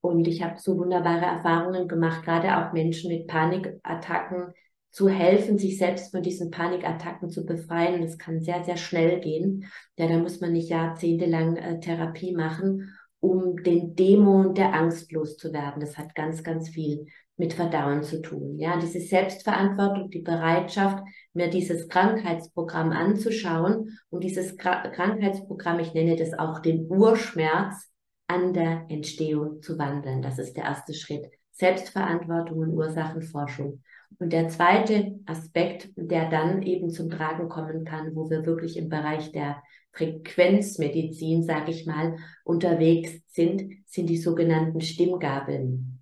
Und 0.00 0.28
ich 0.28 0.42
habe 0.42 0.58
so 0.58 0.78
wunderbare 0.78 1.24
Erfahrungen 1.24 1.88
gemacht, 1.88 2.24
gerade 2.24 2.58
auch 2.58 2.72
Menschen 2.72 3.10
mit 3.10 3.26
Panikattacken 3.26 4.52
zu 4.90 5.08
helfen, 5.08 5.58
sich 5.58 5.78
selbst 5.78 6.12
von 6.12 6.22
diesen 6.22 6.50
Panikattacken 6.50 7.28
zu 7.28 7.44
befreien. 7.44 8.02
Es 8.02 8.16
kann 8.16 8.40
sehr, 8.40 8.64
sehr 8.64 8.76
schnell 8.76 9.20
gehen. 9.20 9.66
Ja, 9.98 10.06
da 10.06 10.18
muss 10.18 10.40
man 10.40 10.52
nicht 10.52 10.70
jahrzehntelang 10.70 11.56
äh, 11.56 11.80
Therapie 11.80 12.34
machen, 12.34 12.94
um 13.20 13.62
den 13.62 13.94
Dämon 13.96 14.54
der 14.54 14.74
Angst 14.74 15.10
loszuwerden. 15.12 15.80
Das 15.80 15.98
hat 15.98 16.14
ganz, 16.14 16.44
ganz 16.44 16.68
viel 16.68 17.08
mit 17.36 17.52
Verdauen 17.52 18.02
zu 18.02 18.22
tun. 18.22 18.58
Ja, 18.58 18.78
diese 18.78 19.00
Selbstverantwortung, 19.00 20.10
die 20.10 20.20
Bereitschaft, 20.20 21.04
mir 21.34 21.48
dieses 21.48 21.88
Krankheitsprogramm 21.88 22.92
anzuschauen 22.92 23.98
und 24.10 24.24
dieses 24.24 24.56
Krankheitsprogramm, 24.56 25.80
ich 25.80 25.92
nenne 25.94 26.16
das 26.16 26.32
auch 26.38 26.60
den 26.60 26.86
Urschmerz, 26.90 27.90
an 28.28 28.52
der 28.52 28.86
Entstehung 28.88 29.62
zu 29.62 29.78
wandeln. 29.78 30.22
Das 30.22 30.38
ist 30.38 30.54
der 30.56 30.64
erste 30.64 30.94
Schritt. 30.94 31.30
Selbstverantwortung 31.52 32.58
und 32.58 32.74
Ursachenforschung. 32.74 33.82
Und 34.18 34.32
der 34.32 34.48
zweite 34.48 35.18
Aspekt, 35.26 35.90
der 35.96 36.28
dann 36.28 36.62
eben 36.62 36.90
zum 36.90 37.10
Tragen 37.10 37.48
kommen 37.48 37.84
kann, 37.84 38.14
wo 38.14 38.30
wir 38.30 38.46
wirklich 38.46 38.76
im 38.76 38.88
Bereich 38.88 39.32
der 39.32 39.62
Frequenzmedizin, 39.92 41.42
sage 41.42 41.70
ich 41.70 41.86
mal, 41.86 42.16
unterwegs 42.44 43.12
sind, 43.28 43.72
sind 43.86 44.10
die 44.10 44.18
sogenannten 44.18 44.80
Stimmgabeln. 44.80 45.95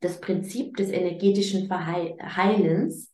Das 0.00 0.20
Prinzip 0.20 0.76
des 0.76 0.90
energetischen 0.90 1.66
Verheilens 1.66 3.12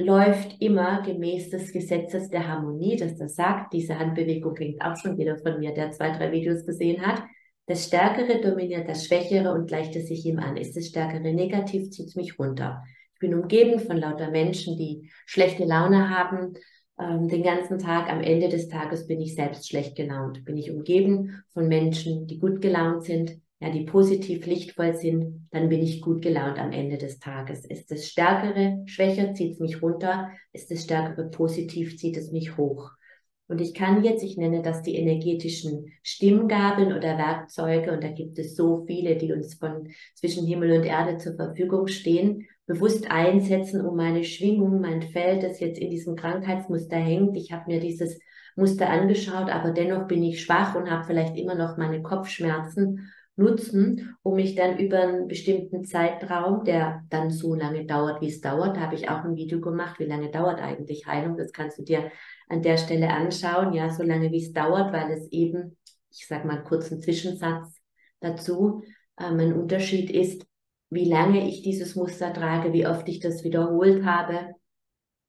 läuft 0.00 0.60
immer 0.60 1.02
gemäß 1.02 1.50
des 1.50 1.72
Gesetzes 1.72 2.30
der 2.30 2.46
Harmonie, 2.46 2.96
das 2.96 3.16
das 3.16 3.34
sagt. 3.34 3.72
Diese 3.72 3.98
Handbewegung 3.98 4.54
klingt 4.54 4.82
auch 4.82 4.96
schon 4.96 5.16
wieder 5.16 5.36
von 5.38 5.58
mir, 5.58 5.74
der 5.74 5.90
zwei, 5.90 6.10
drei 6.10 6.30
Videos 6.32 6.64
gesehen 6.64 7.04
hat. 7.04 7.22
Das 7.66 7.84
Stärkere 7.84 8.40
dominiert 8.40 8.88
das 8.88 9.06
Schwächere 9.06 9.52
und 9.52 9.66
gleicht 9.66 9.94
es 9.94 10.08
sich 10.08 10.24
ihm 10.24 10.38
an. 10.38 10.56
Ist 10.56 10.76
das 10.76 10.86
Stärkere 10.86 11.32
negativ, 11.32 11.90
zieht 11.90 12.08
es 12.08 12.16
mich 12.16 12.38
runter. 12.38 12.82
Ich 13.14 13.20
bin 13.20 13.34
umgeben 13.34 13.80
von 13.80 13.96
lauter 13.96 14.30
Menschen, 14.30 14.76
die 14.76 15.10
schlechte 15.26 15.64
Laune 15.64 16.08
haben. 16.08 16.54
Ähm, 16.98 17.28
den 17.28 17.42
ganzen 17.42 17.78
Tag, 17.78 18.10
am 18.10 18.22
Ende 18.22 18.48
des 18.48 18.68
Tages 18.68 19.06
bin 19.06 19.20
ich 19.20 19.34
selbst 19.34 19.68
schlecht 19.68 19.96
gelaunt. 19.96 20.44
Bin 20.44 20.56
ich 20.56 20.70
umgeben 20.70 21.42
von 21.52 21.68
Menschen, 21.68 22.26
die 22.26 22.38
gut 22.38 22.60
gelaunt 22.60 23.04
sind, 23.04 23.40
ja, 23.60 23.70
die 23.70 23.84
positiv 23.84 24.46
lichtvoll 24.46 24.94
sind, 24.94 25.48
dann 25.50 25.68
bin 25.68 25.82
ich 25.82 26.00
gut 26.00 26.22
gelaunt 26.22 26.58
am 26.58 26.70
Ende 26.70 26.96
des 26.96 27.18
Tages. 27.18 27.64
Ist 27.64 27.90
das 27.90 28.06
Stärkere 28.06 28.82
schwächer, 28.86 29.34
zieht 29.34 29.54
es 29.54 29.60
mich 29.60 29.82
runter. 29.82 30.30
Ist 30.52 30.70
das 30.70 30.84
Stärkere 30.84 31.28
positiv, 31.28 31.96
zieht 31.96 32.16
es 32.16 32.30
mich 32.30 32.56
hoch. 32.56 32.90
Und 33.48 33.60
ich 33.62 33.72
kann 33.72 34.04
jetzt, 34.04 34.22
ich 34.22 34.36
nenne 34.36 34.60
das 34.62 34.82
die 34.82 34.94
energetischen 34.94 35.86
Stimmgabeln 36.02 36.92
oder 36.92 37.16
Werkzeuge, 37.16 37.92
und 37.92 38.04
da 38.04 38.08
gibt 38.08 38.38
es 38.38 38.54
so 38.54 38.84
viele, 38.86 39.16
die 39.16 39.32
uns 39.32 39.54
von 39.54 39.88
zwischen 40.14 40.46
Himmel 40.46 40.72
und 40.78 40.84
Erde 40.84 41.16
zur 41.16 41.34
Verfügung 41.34 41.86
stehen, 41.86 42.46
bewusst 42.66 43.10
einsetzen, 43.10 43.80
um 43.80 43.96
meine 43.96 44.22
Schwingung, 44.22 44.82
mein 44.82 45.00
Feld, 45.00 45.42
das 45.42 45.60
jetzt 45.60 45.78
in 45.78 45.90
diesem 45.90 46.14
Krankheitsmuster 46.14 46.96
hängt. 46.96 47.34
Ich 47.38 47.50
habe 47.50 47.72
mir 47.72 47.80
dieses 47.80 48.20
Muster 48.54 48.90
angeschaut, 48.90 49.48
aber 49.50 49.70
dennoch 49.70 50.06
bin 50.06 50.22
ich 50.22 50.42
schwach 50.42 50.74
und 50.74 50.90
habe 50.90 51.04
vielleicht 51.06 51.36
immer 51.36 51.54
noch 51.54 51.78
meine 51.78 52.02
Kopfschmerzen 52.02 53.10
nutzen, 53.38 54.16
um 54.22 54.34
mich 54.34 54.54
dann 54.54 54.78
über 54.78 54.98
einen 54.98 55.28
bestimmten 55.28 55.84
Zeitraum, 55.84 56.64
der 56.64 57.04
dann 57.08 57.30
so 57.30 57.54
lange 57.54 57.86
dauert, 57.86 58.20
wie 58.20 58.28
es 58.28 58.40
dauert, 58.40 58.76
da 58.76 58.80
habe 58.80 58.96
ich 58.96 59.08
auch 59.08 59.24
ein 59.24 59.36
Video 59.36 59.60
gemacht, 59.60 59.98
wie 60.00 60.04
lange 60.04 60.30
dauert 60.30 60.60
eigentlich 60.60 61.06
Heilung, 61.06 61.36
das 61.36 61.52
kannst 61.52 61.78
du 61.78 61.84
dir 61.84 62.10
an 62.48 62.62
der 62.62 62.76
Stelle 62.76 63.10
anschauen, 63.10 63.72
ja, 63.72 63.90
so 63.90 64.02
lange 64.02 64.32
wie 64.32 64.42
es 64.42 64.52
dauert, 64.52 64.92
weil 64.92 65.10
es 65.12 65.30
eben, 65.30 65.76
ich 66.10 66.26
sage 66.26 66.46
mal 66.46 66.64
einen 66.64 67.02
Zwischensatz 67.02 67.76
dazu, 68.20 68.82
ähm, 69.20 69.38
ein 69.38 69.52
Unterschied 69.52 70.10
ist, 70.10 70.44
wie 70.90 71.08
lange 71.08 71.46
ich 71.48 71.62
dieses 71.62 71.94
Muster 71.94 72.32
trage, 72.32 72.72
wie 72.72 72.86
oft 72.86 73.08
ich 73.08 73.20
das 73.20 73.44
wiederholt 73.44 74.04
habe, 74.04 74.54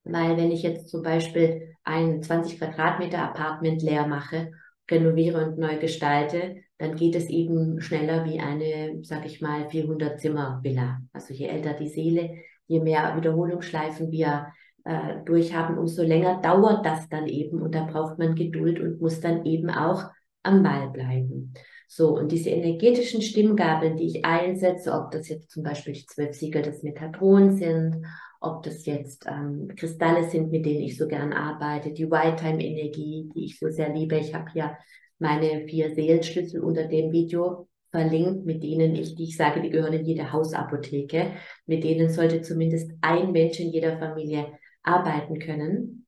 weil 0.04 0.38
wenn 0.38 0.52
ich 0.52 0.64
jetzt 0.64 0.90
zum 0.90 1.04
Beispiel 1.04 1.76
ein 1.84 2.24
20 2.24 2.58
Quadratmeter 2.58 3.20
Apartment 3.20 3.82
leer 3.82 4.08
mache, 4.08 4.52
renoviere 4.90 5.46
und 5.46 5.60
neu 5.60 5.78
gestalte, 5.78 6.56
dann 6.80 6.96
geht 6.96 7.14
es 7.16 7.30
eben 7.30 7.82
schneller 7.82 8.26
wie 8.26 8.40
eine, 8.40 9.00
sag 9.04 9.26
ich 9.26 9.42
mal, 9.42 9.70
400 9.70 10.20
Zimmer 10.20 10.60
Villa. 10.64 11.00
Also 11.12 11.34
je 11.34 11.48
älter 11.48 11.74
die 11.74 11.90
Seele, 11.90 12.38
je 12.68 12.80
mehr 12.80 13.16
Wiederholungsschleifen 13.18 14.12
wir 14.12 14.48
äh, 14.86 15.18
durchhaben, 15.26 15.78
umso 15.78 16.04
länger 16.04 16.42
dauert 16.42 16.86
das 16.86 17.10
dann 17.10 17.28
eben 17.28 17.62
und 17.62 17.76
da 17.76 17.84
braucht 17.84 18.18
man 18.18 18.34
Geduld 18.34 18.80
und 18.80 19.02
muss 19.02 19.20
dann 19.20 19.46
eben 19.46 19.70
auch 19.70 20.06
am 20.42 20.64
Ball 20.64 20.90
bleiben. 20.90 21.54
So, 21.88 22.16
und 22.16 22.32
diese 22.32 22.52
energetischen 22.52 23.22
Stimmgabeln, 23.22 23.98
die 23.98 24.08
ich 24.08 24.26
einsetze, 24.26 24.94
ob 24.94 25.12
das 25.12 25.28
jetzt 25.28 25.52
zum 25.52 25.64
Beispiel 25.64 25.94
die 25.94 26.06
zwölf 26.06 26.34
Siegel 26.34 26.62
des 26.62 26.82
Metatron 26.82 27.58
sind, 27.58 28.06
ob 28.40 28.64
das 28.64 28.86
jetzt 28.86 29.26
ähm, 29.28 29.68
Kristalle 29.76 30.30
sind, 30.30 30.50
mit 30.50 30.66
denen 30.66 30.82
ich 30.82 30.98
so 30.98 31.08
gern 31.08 31.34
arbeite, 31.34 31.92
die 31.92 32.10
White-Time-Energie, 32.10 33.32
die 33.36 33.46
ich 33.46 33.60
so 33.60 33.70
sehr 33.70 33.94
liebe. 33.94 34.18
Ich 34.18 34.34
habe 34.34 34.50
ja 34.54 34.78
meine 35.20 35.66
vier 35.68 35.94
Seelenschlüssel 35.94 36.62
unter 36.62 36.88
dem 36.88 37.12
Video 37.12 37.68
verlinkt, 37.92 38.46
mit 38.46 38.64
denen 38.64 38.96
ich, 38.96 39.16
die 39.16 39.24
ich 39.24 39.38
sage, 39.38 39.62
die 39.62 39.70
gehören 39.70 39.94
in 39.94 40.06
jede 40.06 40.32
Hausapotheke. 40.32 41.34
Mit 41.66 41.84
denen 41.84 42.10
sollte 42.10 42.42
zumindest 42.42 42.92
ein 43.02 43.32
Mensch 43.32 43.60
in 43.60 43.70
jeder 43.70 43.98
Familie 43.98 44.48
arbeiten 44.84 45.40
können. 45.40 46.06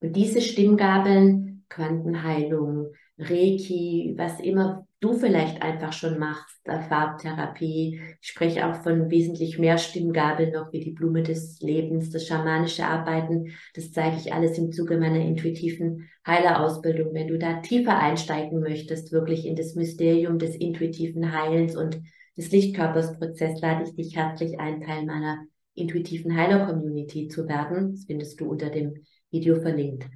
Und 0.00 0.16
diese 0.16 0.40
Stimmgabeln, 0.40 1.64
Quantenheilung, 1.68 2.92
Reiki, 3.18 4.14
was 4.16 4.40
immer 4.40 4.86
du 5.04 5.12
vielleicht 5.12 5.60
einfach 5.60 5.92
schon 5.92 6.18
machst, 6.18 6.60
Farbtherapie. 6.64 8.00
Ich 8.22 8.28
spreche 8.28 8.66
auch 8.66 8.82
von 8.82 9.10
wesentlich 9.10 9.58
mehr 9.58 9.76
Stimmgabeln 9.76 10.52
noch, 10.52 10.72
wie 10.72 10.80
die 10.80 10.92
Blume 10.92 11.22
des 11.22 11.60
Lebens, 11.60 12.08
das 12.10 12.26
schamanische 12.26 12.86
Arbeiten. 12.86 13.52
Das 13.74 13.92
zeige 13.92 14.16
ich 14.16 14.32
alles 14.32 14.56
im 14.56 14.72
Zuge 14.72 14.96
meiner 14.96 15.20
intuitiven 15.20 16.08
Heilerausbildung. 16.26 17.12
Wenn 17.12 17.28
du 17.28 17.38
da 17.38 17.60
tiefer 17.60 17.98
einsteigen 17.98 18.60
möchtest, 18.60 19.12
wirklich 19.12 19.46
in 19.46 19.56
das 19.56 19.74
Mysterium 19.74 20.38
des 20.38 20.56
intuitiven 20.56 21.32
Heilens 21.32 21.76
und 21.76 22.00
des 22.36 22.50
Lichtkörpersprozesses, 22.50 23.60
lade 23.60 23.84
ich 23.84 23.94
dich 23.94 24.16
herzlich 24.16 24.58
ein, 24.58 24.80
Teil 24.80 25.04
meiner 25.04 25.44
intuitiven 25.74 26.34
Heiler-Community 26.34 27.28
zu 27.28 27.46
werden. 27.46 27.92
Das 27.92 28.06
findest 28.06 28.40
du 28.40 28.48
unter 28.48 28.70
dem 28.70 29.04
Video 29.30 29.60
verlinkt. 29.60 30.06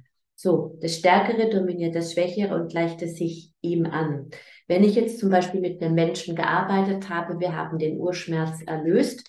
So, 0.41 0.77
das 0.81 0.95
Stärkere 0.95 1.49
dominiert 1.49 1.95
das 1.95 2.13
Schwächere 2.13 2.55
und 2.55 2.71
gleicht 2.71 3.01
es 3.01 3.17
sich 3.17 3.51
ihm 3.61 3.85
an. 3.85 4.29
Wenn 4.69 4.83
ich 4.83 4.93
jetzt 4.93 5.17
zum 5.17 5.31
Beispiel 5.31 5.61
mit 5.61 5.81
einem 5.81 5.95
Menschen 5.95 6.35
gearbeitet 6.35 7.09
habe, 7.09 7.39
wir 7.39 7.55
haben 7.55 7.79
den 7.79 7.97
Urschmerz 7.97 8.61
erlöst, 8.61 9.27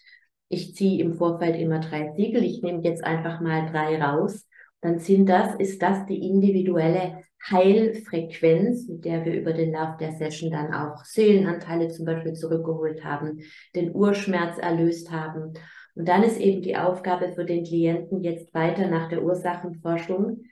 ich 0.51 0.75
ziehe 0.75 1.03
im 1.03 1.15
Vorfeld 1.15 1.57
immer 1.57 1.79
drei 1.79 2.13
Siegel, 2.15 2.45
ich 2.45 2.61
nehme 2.63 2.83
jetzt 2.83 3.03
einfach 3.03 3.41
mal 3.41 3.71
drei 3.71 3.99
raus, 4.03 4.47
dann 4.83 4.99
sind 4.99 5.31
das, 5.31 5.55
ist 5.55 5.81
das 5.81 6.05
die 6.05 6.29
individuelle 6.29 7.25
Heilfrequenz, 7.51 8.87
mit 8.87 9.07
der 9.07 9.25
wir 9.25 9.33
über 9.33 9.55
den 9.55 9.73
Lauf 9.73 9.97
der 9.97 10.13
Session 10.13 10.51
dann 10.51 10.75
auch 10.75 11.07
Seelenanteile 11.07 11.89
zum 11.89 12.05
Beispiel 12.05 12.35
zurückgeholt 12.35 13.03
haben, 13.03 13.41
den 13.75 13.95
Urschmerz 13.95 14.59
erlöst 14.59 15.11
haben. 15.11 15.55
Und 15.95 16.07
dann 16.07 16.23
ist 16.23 16.39
eben 16.39 16.61
die 16.61 16.77
Aufgabe 16.77 17.33
für 17.33 17.47
den 17.47 17.65
Klienten 17.65 18.23
jetzt 18.23 18.53
weiter 18.53 18.89
nach 18.89 19.09
der 19.09 19.23
Ursachenforschung 19.23 20.43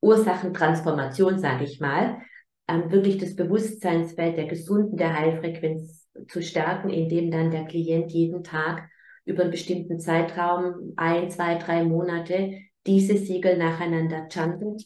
Ursachentransformation, 0.00 1.40
sage 1.40 1.64
ich 1.64 1.80
mal, 1.80 2.18
ähm, 2.68 2.90
wirklich 2.90 3.18
das 3.18 3.36
Bewusstseinsfeld 3.36 4.36
der 4.36 4.46
gesunden, 4.46 4.96
der 4.96 5.18
Heilfrequenz 5.18 6.08
zu 6.28 6.42
stärken, 6.42 6.90
indem 6.90 7.30
dann 7.30 7.50
der 7.50 7.64
Klient 7.64 8.12
jeden 8.12 8.42
Tag 8.42 8.88
über 9.24 9.42
einen 9.42 9.50
bestimmten 9.50 9.98
Zeitraum, 9.98 10.92
ein, 10.96 11.30
zwei, 11.30 11.56
drei 11.56 11.84
Monate, 11.84 12.52
diese 12.86 13.16
Siegel 13.16 13.58
nacheinander 13.58 14.28
chantet. 14.28 14.84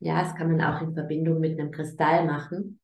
Ja, 0.00 0.22
das 0.22 0.34
kann 0.34 0.50
man 0.50 0.62
auch 0.62 0.82
in 0.82 0.94
Verbindung 0.94 1.38
mit 1.38 1.58
einem 1.58 1.70
Kristall 1.70 2.24
machen. 2.26 2.80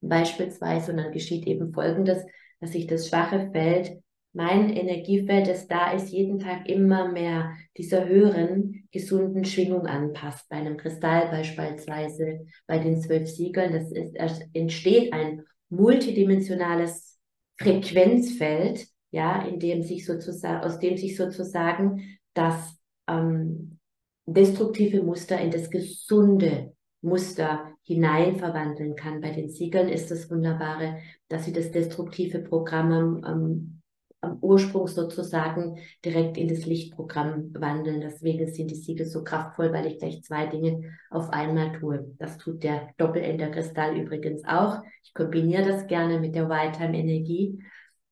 Beispielsweise, 0.00 0.92
und 0.92 0.98
dann 0.98 1.12
geschieht 1.12 1.46
eben 1.46 1.72
Folgendes, 1.72 2.24
dass 2.60 2.72
sich 2.72 2.86
das 2.86 3.08
schwache 3.08 3.50
Feld 3.52 3.98
mein 4.32 4.70
Energiefeld, 4.70 5.48
das 5.48 5.68
da 5.68 5.92
ist, 5.92 6.10
jeden 6.10 6.40
Tag 6.40 6.68
immer 6.68 7.10
mehr 7.12 7.52
dieser 7.76 8.06
höheren, 8.06 8.83
gesunden 8.94 9.44
Schwingung 9.44 9.86
anpasst. 9.86 10.48
Bei 10.48 10.56
einem 10.56 10.76
Kristall 10.76 11.28
beispielsweise, 11.28 12.46
bei 12.66 12.78
den 12.78 13.00
zwölf 13.00 13.28
Siegeln, 13.28 13.72
das 13.72 13.90
ist, 13.90 14.46
entsteht 14.54 15.12
ein 15.12 15.42
multidimensionales 15.68 17.18
Frequenzfeld, 17.58 18.86
ja, 19.10 19.42
in 19.42 19.58
dem 19.58 19.82
sich 19.82 20.06
sozusagen, 20.06 20.64
aus 20.64 20.78
dem 20.78 20.96
sich 20.96 21.16
sozusagen 21.16 22.18
das 22.34 22.78
ähm, 23.08 23.78
destruktive 24.26 25.02
Muster 25.02 25.40
in 25.40 25.50
das 25.50 25.70
gesunde 25.70 26.72
Muster 27.02 27.72
hinein 27.82 28.36
verwandeln 28.36 28.94
kann. 28.94 29.20
Bei 29.20 29.30
den 29.30 29.50
Siegeln 29.50 29.88
ist 29.88 30.10
das 30.12 30.30
Wunderbare, 30.30 30.98
dass 31.28 31.44
sie 31.44 31.52
das 31.52 31.72
destruktive 31.72 32.38
Programm 32.38 33.24
ähm, 33.26 33.82
am 34.24 34.38
Ursprung 34.40 34.88
sozusagen 34.88 35.78
direkt 36.04 36.36
in 36.36 36.48
das 36.48 36.66
Lichtprogramm 36.66 37.52
wandeln. 37.54 38.00
Deswegen 38.00 38.52
sind 38.52 38.70
die 38.70 38.76
Siegel 38.76 39.06
so 39.06 39.22
kraftvoll, 39.22 39.72
weil 39.72 39.86
ich 39.86 39.98
gleich 39.98 40.22
zwei 40.22 40.46
Dinge 40.46 40.92
auf 41.10 41.30
einmal 41.30 41.72
tue. 41.78 42.14
Das 42.18 42.38
tut 42.38 42.62
der 42.62 42.88
Doppelender-Kristall 42.96 43.96
übrigens 43.96 44.44
auch. 44.44 44.82
Ich 45.02 45.14
kombiniere 45.14 45.64
das 45.64 45.86
gerne 45.86 46.18
mit 46.18 46.34
der 46.34 46.48
White-Time-Energie. 46.48 47.62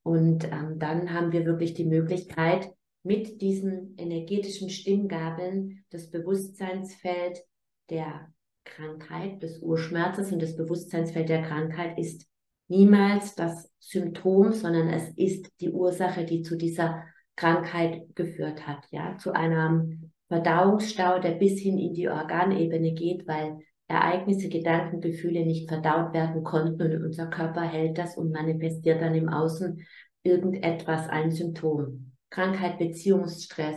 Und 0.03 0.45
ähm, 0.45 0.79
dann 0.79 1.13
haben 1.13 1.33
wir 1.33 1.45
wirklich 1.45 1.75
die 1.75 1.85
Möglichkeit, 1.85 2.69
mit 3.05 3.41
diesen 3.41 3.97
energetischen 3.99 4.71
Stimmgabeln 4.71 5.85
das 5.91 6.11
Bewusstseinsfeld 6.11 7.43
der 7.91 8.33
Krankheit, 8.65 9.43
des 9.43 9.59
Urschmerzes 9.61 10.33
und 10.33 10.41
das 10.41 10.57
Bewusstseinsfeld 10.57 11.29
der 11.29 11.43
Krankheit 11.43 11.99
ist 11.99 12.27
niemals 12.73 13.35
das 13.35 13.71
Symptom, 13.79 14.53
sondern 14.53 14.89
es 14.89 15.11
ist 15.17 15.51
die 15.61 15.71
Ursache, 15.71 16.25
die 16.25 16.43
zu 16.43 16.57
dieser 16.57 17.05
Krankheit 17.37 18.03
geführt 18.15 18.67
hat, 18.67 18.87
ja, 18.91 19.17
zu 19.19 19.33
einem 19.33 20.11
Verdauungsstau, 20.29 21.19
der 21.19 21.33
bis 21.33 21.61
hin 21.61 21.79
in 21.79 21.93
die 21.93 22.09
Organebene 22.09 22.95
geht, 22.95 23.29
weil 23.29 23.59
Ereignisse, 23.89 24.49
Gedanken, 24.49 25.03
Gefühle 25.03 25.45
nicht 25.45 25.69
verdaut 25.69 26.15
werden 26.15 26.43
konnten 26.45 26.95
und 26.95 27.05
unser 27.05 27.27
Körper 27.27 27.61
hält 27.61 27.99
das 27.99 28.17
und 28.17 28.33
manifestiert 28.33 29.03
dann 29.03 29.15
im 29.15 29.29
Außen 29.29 29.85
irgendetwas, 30.23 31.09
ein 31.11 31.31
Symptom. 31.31 32.13
Krankheit, 32.31 32.79
Beziehungsstress, 32.79 33.77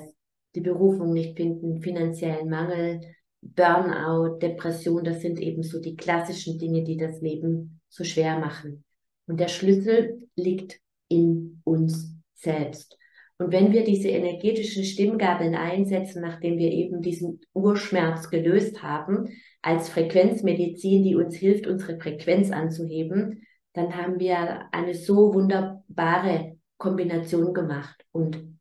die 0.56 0.62
Berufung 0.62 1.12
nicht 1.12 1.36
finden, 1.36 1.82
finanziellen 1.82 2.50
Mangel, 2.50 3.02
Burnout, 3.42 4.38
Depression, 4.38 5.04
das 5.04 5.22
sind 5.22 5.40
eben 5.40 5.64
so 5.64 5.82
die 5.82 5.98
klassischen 5.98 6.58
Dinge, 6.58 6.84
die 6.84 6.96
das 6.96 7.20
Leben 7.20 7.82
so 7.90 8.06
schwer 8.06 8.40
machen. 8.40 8.85
Und 9.28 9.40
der 9.40 9.48
Schlüssel 9.48 10.28
liegt 10.36 10.80
in 11.08 11.62
uns 11.64 12.16
selbst. 12.34 12.98
Und 13.38 13.52
wenn 13.52 13.74
wir 13.74 13.84
diese 13.84 14.08
energetischen 14.08 14.86
Stimmgabeln 14.86 15.56
einsetzen, 15.56 16.22
nachdem 16.22 16.58
wir 16.58 16.72
eben 16.72 17.02
diesen 17.02 17.42
Urschmerz 17.54 18.30
gelöst 18.30 18.82
haben, 18.82 19.28
als 19.62 19.90
Frequenzmedizin, 19.90 21.04
die 21.04 21.16
uns 21.16 21.36
hilft, 21.36 21.68
unsere 21.68 22.00
Frequenz 22.00 22.52
anzuheben, 22.52 23.46
dann 23.74 23.98
haben 23.98 24.20
wir 24.20 24.74
eine 24.74 24.94
so 24.94 25.34
wunderbare 25.34 26.58
Kombination 26.78 27.54
gemacht. 27.54 28.06
Und 28.12 28.58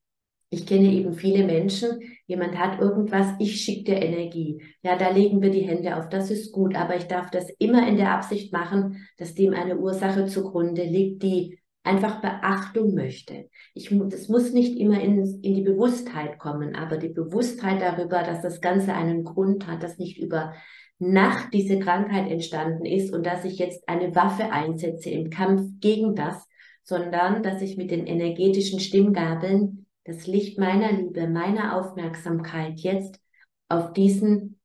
ich 0.50 0.66
kenne 0.66 0.90
eben 0.92 1.14
viele 1.14 1.44
Menschen, 1.44 2.00
jemand 2.26 2.58
hat 2.58 2.80
irgendwas, 2.80 3.26
ich 3.38 3.60
schicke 3.60 3.92
dir 3.92 4.02
Energie. 4.02 4.62
Ja, 4.82 4.96
da 4.96 5.10
legen 5.10 5.42
wir 5.42 5.50
die 5.50 5.66
Hände 5.66 5.96
auf, 5.96 6.08
das 6.08 6.30
ist 6.30 6.52
gut, 6.52 6.74
aber 6.74 6.96
ich 6.96 7.04
darf 7.04 7.30
das 7.30 7.50
immer 7.58 7.86
in 7.86 7.96
der 7.96 8.12
Absicht 8.12 8.52
machen, 8.52 9.06
dass 9.18 9.34
dem 9.34 9.52
eine 9.52 9.78
Ursache 9.78 10.26
zugrunde 10.26 10.84
liegt, 10.84 11.22
die 11.22 11.58
einfach 11.82 12.22
Beachtung 12.22 12.94
möchte. 12.94 13.50
Ich, 13.74 13.90
das 14.08 14.28
muss 14.28 14.52
nicht 14.52 14.78
immer 14.78 15.00
in, 15.00 15.18
in 15.42 15.54
die 15.54 15.62
Bewusstheit 15.62 16.38
kommen, 16.38 16.74
aber 16.74 16.96
die 16.96 17.10
Bewusstheit 17.10 17.82
darüber, 17.82 18.22
dass 18.22 18.40
das 18.40 18.62
Ganze 18.62 18.94
einen 18.94 19.22
Grund 19.22 19.66
hat, 19.66 19.82
dass 19.82 19.98
nicht 19.98 20.18
über 20.18 20.54
Nacht 20.98 21.52
diese 21.52 21.78
Krankheit 21.78 22.30
entstanden 22.30 22.86
ist 22.86 23.12
und 23.12 23.26
dass 23.26 23.44
ich 23.44 23.58
jetzt 23.58 23.86
eine 23.88 24.14
Waffe 24.14 24.50
einsetze 24.50 25.10
im 25.10 25.28
Kampf 25.28 25.68
gegen 25.80 26.14
das, 26.14 26.46
sondern 26.82 27.42
dass 27.42 27.60
ich 27.60 27.76
mit 27.76 27.90
den 27.90 28.06
energetischen 28.06 28.80
Stimmgabeln 28.80 29.83
das 30.04 30.26
Licht 30.26 30.58
meiner 30.58 30.92
Liebe, 30.92 31.28
meiner 31.28 31.76
Aufmerksamkeit 31.76 32.80
jetzt 32.80 33.20
auf 33.68 33.92
diesen 33.92 34.60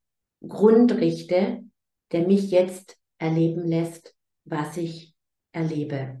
Grund 0.46 0.92
richte, 0.92 1.64
der 2.12 2.26
mich 2.26 2.50
jetzt 2.50 2.98
erleben 3.18 3.66
lässt, 3.66 4.14
was 4.44 4.76
ich 4.76 5.14
erlebe. 5.52 6.20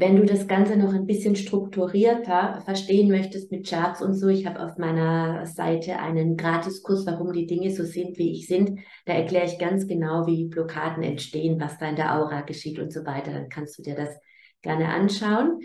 Wenn 0.00 0.14
du 0.14 0.24
das 0.24 0.46
Ganze 0.46 0.76
noch 0.76 0.94
ein 0.94 1.06
bisschen 1.06 1.34
strukturierter 1.34 2.62
verstehen 2.64 3.08
möchtest 3.08 3.50
mit 3.50 3.68
Charts 3.68 4.00
und 4.00 4.14
so, 4.14 4.28
ich 4.28 4.46
habe 4.46 4.64
auf 4.64 4.78
meiner 4.78 5.44
Seite 5.46 5.98
einen 5.98 6.36
Gratiskurs, 6.36 7.04
warum 7.04 7.32
die 7.32 7.46
Dinge 7.46 7.72
so 7.72 7.82
sind, 7.82 8.16
wie 8.16 8.30
ich 8.30 8.46
sind. 8.46 8.78
Da 9.06 9.14
erkläre 9.14 9.46
ich 9.46 9.58
ganz 9.58 9.88
genau, 9.88 10.28
wie 10.28 10.46
Blockaden 10.46 11.02
entstehen, 11.02 11.60
was 11.60 11.78
da 11.78 11.88
in 11.88 11.96
der 11.96 12.16
Aura 12.16 12.42
geschieht 12.42 12.78
und 12.78 12.92
so 12.92 13.04
weiter. 13.04 13.32
Dann 13.32 13.48
kannst 13.48 13.76
du 13.76 13.82
dir 13.82 13.96
das 13.96 14.16
gerne 14.62 14.86
anschauen. 14.86 15.58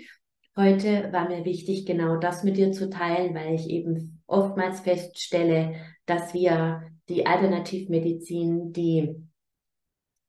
Heute 0.56 1.12
war 1.12 1.28
mir 1.28 1.46
wichtig, 1.46 1.88
genau 1.88 2.18
das 2.18 2.44
mit 2.44 2.58
dir 2.58 2.72
zu 2.72 2.88
teilen, 2.88 3.34
weil 3.34 3.56
ich 3.56 3.68
eben 3.70 4.22
oftmals 4.28 4.82
feststelle, 4.82 5.74
dass 6.06 6.36
wir 6.36 6.84
die 7.10 7.26
Alternativmedizin, 7.26 8.72
die 8.72 9.16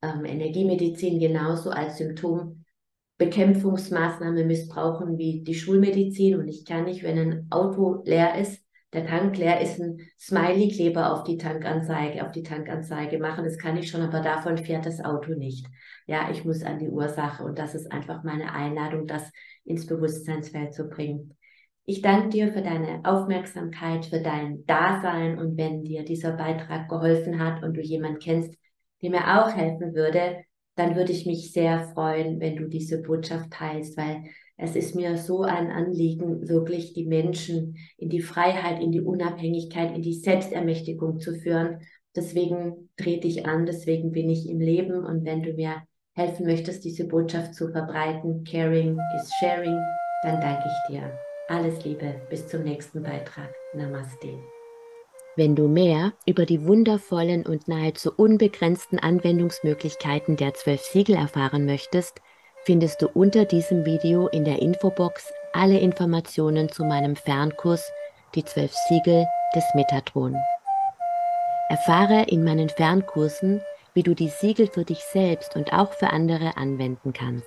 ähm, 0.01 0.25
Energiemedizin 0.25 1.21
genauso 1.21 1.69
als 1.69 1.99
Symptombekämpfungsmaßnahme 1.99 4.47
missbrauchen 4.47 5.19
wie 5.19 5.43
die 5.43 5.55
Schulmedizin. 5.55 6.39
Und 6.39 6.49
ich 6.49 6.65
kann 6.65 6.85
nicht, 6.85 7.03
wenn 7.03 7.19
ein 7.19 7.47
Auto 7.51 8.03
leer 8.07 8.39
ist, 8.39 8.64
der 8.95 9.07
Tank 9.07 9.37
leer 9.37 9.61
ist, 9.61 9.81
ein 9.81 9.99
Smiley-Kleber 10.19 11.13
auf 11.13 11.25
die 11.25 11.37
Tankanzeige, 11.37 12.25
auf 12.25 12.33
die 12.33 12.43
Tankanzeige 12.45 13.19
machen. 13.19 13.45
Das 13.45 13.59
kann 13.59 13.77
ich 13.77 13.91
schon, 13.91 14.03
aber 14.03 14.21
davon 14.21 14.57
fährt 14.57 14.87
das 14.87 15.05
Auto 15.05 15.33
nicht. 15.35 15.67
Ja, 16.07 16.31
ich 16.31 16.45
muss 16.45 16.63
an 16.63 16.79
die 16.79 16.89
Ursache 16.89 17.43
und 17.45 17.59
das 17.59 17.75
ist 17.75 17.91
einfach 17.91 18.23
meine 18.23 18.53
Einladung, 18.53 19.07
das 19.07 19.31
ins 19.65 19.87
Bewusstseinsfeld 19.87 20.73
zu 20.73 20.89
bringen. 20.89 21.35
Ich 21.87 22.01
danke 22.01 22.29
dir 22.31 22.53
für 22.53 22.63
deine 22.63 23.01
Aufmerksamkeit, 23.05 24.07
für 24.07 24.21
dein 24.21 24.65
Dasein 24.65 25.39
und 25.39 25.59
wenn 25.59 25.83
dir 25.83 26.05
dieser 26.05 26.33
Beitrag 26.33 26.89
geholfen 26.89 27.39
hat 27.39 27.63
und 27.63 27.75
du 27.75 27.83
jemanden 27.83 28.21
kennst, 28.21 28.55
der 29.03 29.11
mir 29.11 29.43
auch 29.43 29.55
helfen 29.55 29.95
würde, 29.95 30.45
dann 30.77 30.97
würde 30.97 31.13
ich 31.13 31.27
mich 31.27 31.53
sehr 31.53 31.89
freuen, 31.95 32.41
wenn 32.41 32.57
du 32.57 32.69
diese 32.69 33.03
Botschaft 33.03 33.51
teilst, 33.51 33.97
weil 33.99 34.25
es 34.57 34.77
ist 34.77 34.95
mir 34.95 35.17
so 35.17 35.43
ein 35.43 35.71
Anliegen, 35.71 36.49
wirklich 36.49 36.93
die 36.93 37.07
Menschen 37.07 37.77
in 37.99 38.09
die 38.09 38.21
Freiheit, 38.21 38.81
in 38.81 38.93
die 38.93 39.01
Unabhängigkeit, 39.01 39.95
in 39.95 40.03
die 40.03 40.15
Selbstermächtigung 40.15 41.19
zu 41.19 41.35
führen. 41.35 41.81
Deswegen 42.15 42.91
trete 42.97 43.27
ich 43.27 43.47
an, 43.47 43.67
deswegen 43.67 44.13
bin 44.13 44.31
ich 44.31 44.49
im 44.49 44.61
Leben 44.61 45.05
und 45.05 45.25
wenn 45.25 45.43
du 45.43 45.55
mir 45.55 45.83
helfen 46.13 46.47
möchtest, 46.47 46.85
diese 46.85 47.09
Botschaft 47.09 47.55
zu 47.55 47.73
verbreiten, 47.73 48.45
caring 48.45 48.97
is 49.17 49.31
sharing, 49.41 49.77
dann 50.23 50.41
danke 50.41 50.65
ich 50.67 50.95
dir. 50.95 51.13
Alles 51.49 51.85
Liebe, 51.85 52.15
bis 52.31 52.47
zum 52.47 52.63
nächsten 52.63 53.03
Beitrag. 53.03 53.53
Namaste. 53.75 54.39
Wenn 55.37 55.57
du 55.57 55.67
mehr 55.67 56.13
über 56.27 56.47
die 56.47 56.65
wundervollen 56.65 57.45
und 57.45 57.67
nahezu 57.67 58.13
unbegrenzten 58.17 59.01
Anwendungsmöglichkeiten 59.01 60.37
der 60.37 60.55
zwölf 60.55 60.83
Siegel 60.83 61.17
erfahren 61.17 61.67
möchtest, 61.67 62.21
findest 62.65 63.03
du 63.03 63.09
unter 63.09 63.45
diesem 63.45 63.85
Video 63.85 64.29
in 64.29 64.45
der 64.45 64.61
Infobox 64.61 65.33
alle 65.53 65.79
Informationen 65.79 66.71
zu 66.71 66.85
meinem 66.85 67.15
Fernkurs 67.15 67.93
Die 68.35 68.45
zwölf 68.45 68.73
Siegel 68.89 69.27
des 69.55 69.65
Metatron. 69.75 70.37
Erfahre 71.69 72.25
in 72.29 72.43
meinen 72.43 72.69
Fernkursen, 72.69 73.61
wie 73.95 74.03
du 74.03 74.15
die 74.15 74.29
Siegel 74.29 74.67
für 74.67 74.85
dich 74.85 75.01
selbst 75.13 75.57
und 75.57 75.73
auch 75.73 75.93
für 75.93 76.11
andere 76.11 76.57
anwenden 76.57 77.13
kannst. 77.13 77.47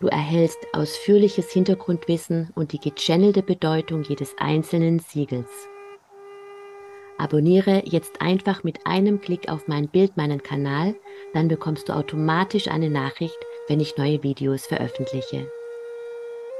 Du 0.00 0.08
erhältst 0.08 0.58
ausführliches 0.72 1.50
Hintergrundwissen 1.50 2.50
und 2.54 2.72
die 2.72 2.78
gechannelte 2.78 3.42
Bedeutung 3.42 4.02
jedes 4.02 4.34
einzelnen 4.38 4.98
Siegels. 4.98 5.50
Abonniere 7.18 7.82
jetzt 7.84 8.22
einfach 8.22 8.64
mit 8.64 8.86
einem 8.86 9.20
Klick 9.20 9.50
auf 9.50 9.68
mein 9.68 9.88
Bild 9.88 10.16
meinen 10.16 10.42
Kanal, 10.42 10.94
dann 11.34 11.48
bekommst 11.48 11.88
du 11.88 11.92
automatisch 11.92 12.68
eine 12.68 12.88
Nachricht, 12.88 13.36
wenn 13.70 13.80
ich 13.80 13.96
neue 13.96 14.22
Videos 14.24 14.66
veröffentliche. 14.66 15.46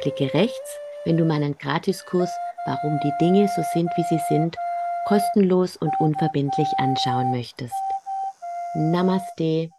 Klicke 0.00 0.32
rechts, 0.32 0.78
wenn 1.04 1.16
du 1.16 1.24
meinen 1.24 1.58
Gratiskurs 1.58 2.30
Warum 2.66 3.00
die 3.02 3.12
Dinge 3.20 3.48
so 3.48 3.62
sind, 3.72 3.90
wie 3.96 4.04
sie 4.04 4.20
sind, 4.28 4.56
kostenlos 5.06 5.76
und 5.78 5.92
unverbindlich 5.98 6.68
anschauen 6.76 7.30
möchtest. 7.30 7.74
Namaste. 8.74 9.70